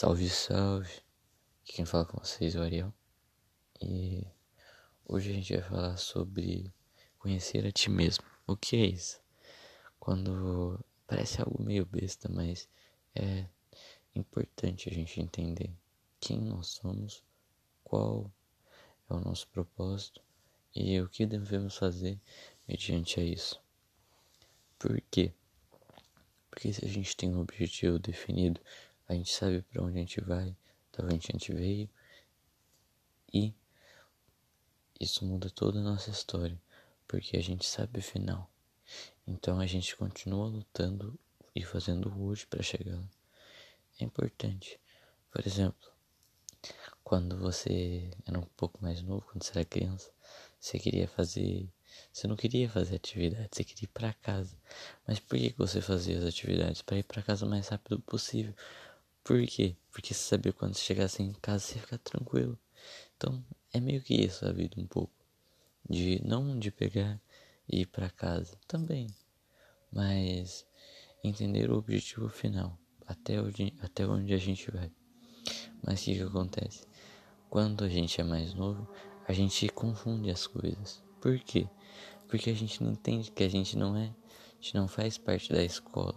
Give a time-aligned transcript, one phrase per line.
[0.00, 1.02] Salve, salve!
[1.64, 2.94] Quem fala com vocês é o Ariel.
[3.82, 4.24] E
[5.04, 6.72] hoje a gente vai falar sobre
[7.18, 8.24] conhecer a ti mesmo.
[8.46, 9.20] O que é isso?
[9.98, 12.68] Quando parece algo meio besta, mas
[13.12, 13.44] é
[14.14, 15.74] importante a gente entender
[16.20, 17.24] quem nós somos,
[17.82, 18.30] qual
[19.10, 20.22] é o nosso propósito
[20.76, 22.20] e o que devemos fazer
[22.68, 23.60] mediante a isso.
[24.78, 25.32] Por quê?
[26.48, 28.60] Porque se a gente tem um objetivo definido,
[29.08, 30.56] a gente sabe para onde a gente vai,
[30.92, 31.88] da onde a gente veio
[33.32, 33.54] e
[35.00, 36.60] isso muda toda a nossa história,
[37.06, 38.50] porque a gente sabe o final.
[39.26, 41.18] Então a gente continua lutando
[41.54, 43.08] e fazendo hoje para chegar lá.
[44.00, 44.80] É importante.
[45.30, 45.88] Por exemplo,
[47.04, 50.10] quando você era um pouco mais novo, quando você era criança,
[50.58, 51.68] você queria fazer.
[52.12, 54.56] Você não queria fazer atividade, você queria ir para casa.
[55.06, 56.82] Mas por que você fazia as atividades?
[56.82, 58.54] Para ir para casa o mais rápido possível.
[59.28, 59.76] Por quê?
[59.92, 62.58] Porque você sabia quando você chegasse em casa você ia ficar tranquilo.
[63.14, 65.12] Então é meio que isso a vida um pouco.
[65.86, 67.20] De não de pegar
[67.68, 69.06] e ir para casa também.
[69.92, 70.66] Mas
[71.22, 72.78] entender o objetivo final.
[73.06, 74.90] Até onde, até onde a gente vai.
[75.84, 76.86] Mas o que, que acontece?
[77.50, 78.88] Quando a gente é mais novo,
[79.26, 81.04] a gente confunde as coisas.
[81.20, 81.68] Por quê?
[82.28, 85.52] Porque a gente não entende que a gente não é, a gente não faz parte
[85.52, 86.16] da escola.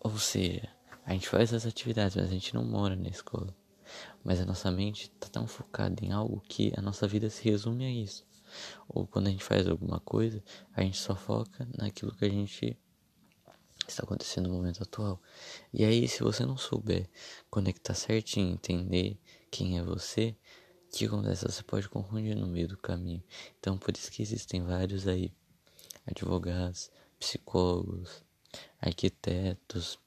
[0.00, 0.75] Ou seja,
[1.06, 3.56] a gente faz as atividades, mas a gente não mora na escola.
[4.24, 7.84] Mas a nossa mente está tão focada em algo que a nossa vida se resume
[7.84, 8.26] a isso.
[8.88, 10.42] Ou quando a gente faz alguma coisa,
[10.74, 12.76] a gente só foca naquilo que a gente
[13.86, 15.22] está acontecendo no momento atual.
[15.72, 17.08] E aí, se você não souber
[17.48, 19.16] conectar certinho, entender
[19.48, 20.36] quem é você,
[20.88, 21.44] o que acontece?
[21.44, 23.22] Você pode confundir no meio do caminho.
[23.60, 25.32] Então, por isso que existem vários aí:
[26.04, 26.90] advogados,
[27.20, 28.24] psicólogos,
[28.80, 30.00] arquitetos,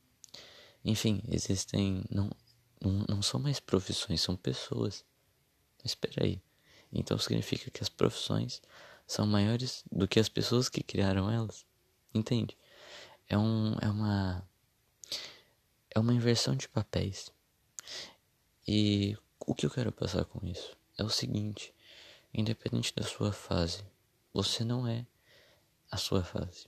[0.83, 2.03] enfim, existem.
[2.09, 2.29] Não,
[3.07, 5.03] não, são mais profissões, são pessoas.
[5.83, 6.41] Espera aí.
[6.91, 8.61] Então significa que as profissões
[9.05, 11.65] são maiores do que as pessoas que criaram elas.
[12.13, 12.57] Entende?
[13.27, 14.47] É, um, é uma.
[15.91, 17.31] É uma inversão de papéis.
[18.67, 20.77] E o que eu quero passar com isso?
[20.97, 21.73] É o seguinte:
[22.33, 23.83] independente da sua fase,
[24.33, 25.05] você não é
[25.91, 26.67] a sua fase.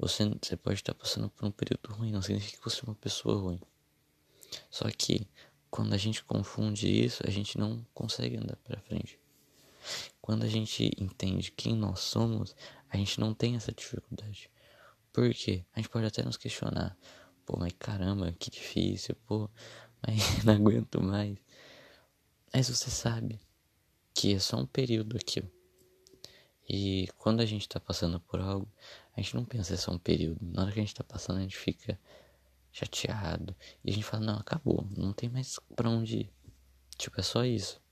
[0.00, 2.94] Você, você pode estar passando por um período ruim, não significa que você é uma
[2.94, 3.60] pessoa ruim.
[4.70, 5.28] Só que
[5.70, 9.20] quando a gente confunde isso, a gente não consegue andar para frente.
[10.22, 12.56] Quando a gente entende quem nós somos,
[12.88, 14.50] a gente não tem essa dificuldade.
[15.12, 15.66] Por quê?
[15.74, 16.96] A gente pode até nos questionar.
[17.44, 19.50] Pô, mas caramba, que difícil, pô,
[20.00, 21.36] mas não aguento mais.
[22.50, 23.38] Mas você sabe
[24.14, 25.50] que é só um período aquilo.
[26.72, 28.68] E quando a gente está passando por algo,
[29.16, 30.38] a gente não pensa é só um período.
[30.40, 31.98] Na hora que a gente está passando, a gente fica
[32.70, 33.56] chateado.
[33.82, 36.32] E a gente fala, não, acabou, não tem mais para onde ir.
[36.96, 37.82] Tipo, é só isso.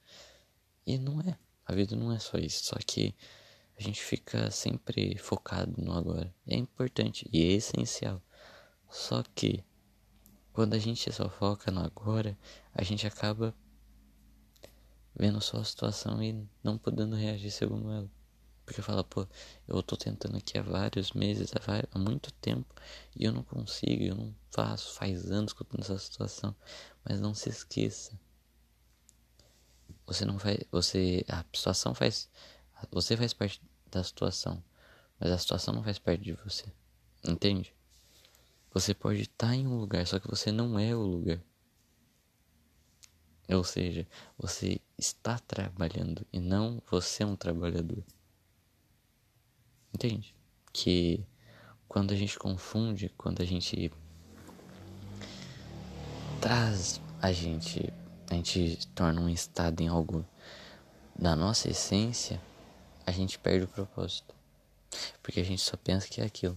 [0.86, 1.36] E não é.
[1.66, 2.66] A vida não é só isso.
[2.66, 3.16] Só que
[3.76, 6.32] a gente fica sempre focado no agora.
[6.46, 8.22] É importante e é essencial.
[8.88, 9.64] Só que
[10.52, 12.38] quando a gente só foca no agora,
[12.72, 13.52] a gente acaba
[15.16, 18.17] vendo só a situação e não podendo reagir segundo ela.
[18.68, 19.26] Porque fala, pô,
[19.66, 22.66] eu tô tentando aqui há vários meses, há, muito tempo,
[23.16, 26.54] e eu não consigo, eu não faço, faz anos que eu tô nessa situação.
[27.02, 28.12] Mas não se esqueça.
[30.06, 30.58] Você não faz.
[30.70, 31.24] Você.
[31.28, 32.28] A situação faz.
[32.90, 34.62] Você faz parte da situação.
[35.18, 36.70] Mas a situação não faz parte de você.
[37.26, 37.74] Entende?
[38.74, 41.42] Você pode estar em um lugar, só que você não é o lugar.
[43.48, 44.06] Ou seja,
[44.36, 48.04] você está trabalhando e não você é um trabalhador.
[49.98, 50.32] Entende?
[50.72, 51.26] Que
[51.88, 53.92] quando a gente confunde, quando a gente
[56.40, 57.92] traz a gente,
[58.30, 60.24] a gente torna um estado em algo
[61.18, 62.40] da nossa essência,
[63.04, 64.32] a gente perde o propósito.
[65.20, 66.56] Porque a gente só pensa que é aquilo.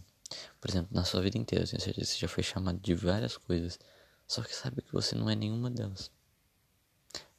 [0.59, 3.79] Por exemplo, na sua vida inteira, eu certeza você já foi chamado de várias coisas,
[4.27, 6.11] só que sabe que você não é nenhuma delas.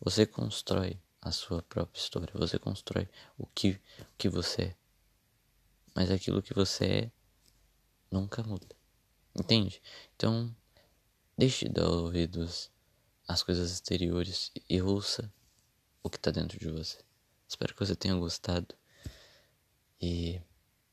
[0.00, 3.08] Você constrói a sua própria história, você constrói
[3.38, 4.81] o que, o que você é.
[5.94, 7.10] Mas aquilo que você é
[8.10, 8.66] nunca muda.
[9.34, 9.82] Entende?
[10.14, 10.54] Então,
[11.36, 12.70] deixe de dar ouvidos
[13.26, 15.32] às coisas exteriores e ouça
[16.02, 16.98] o que está dentro de você.
[17.48, 18.74] Espero que você tenha gostado.
[20.00, 20.40] E,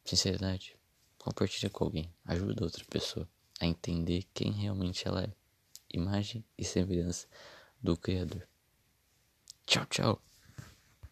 [0.06, 0.78] sinceridade,
[1.18, 2.14] compartilhe com alguém.
[2.26, 3.28] Ajuda outra pessoa
[3.60, 5.34] a entender quem realmente ela é.
[5.92, 7.28] Imagem e semelhança
[7.82, 8.48] do Criador.
[9.66, 10.29] Tchau, tchau.